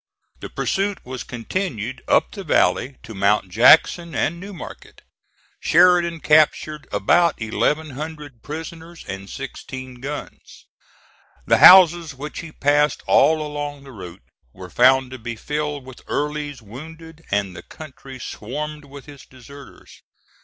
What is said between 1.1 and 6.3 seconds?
continued up the valley to Mount Jackson and New Market. Sheridan